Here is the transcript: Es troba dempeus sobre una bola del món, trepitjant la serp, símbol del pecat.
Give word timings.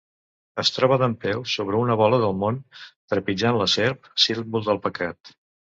Es 0.61 0.71
troba 0.77 0.97
dempeus 1.03 1.53
sobre 1.59 1.79
una 1.83 1.99
bola 2.01 2.21
del 2.25 2.33
món, 2.45 2.59
trepitjant 3.15 3.61
la 3.63 3.71
serp, 3.77 4.13
símbol 4.27 4.71
del 4.71 4.85
pecat. 4.89 5.37